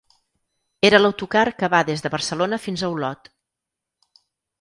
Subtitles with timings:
[0.87, 3.29] Era l'autocar que va des de Barcelona fins a Olot.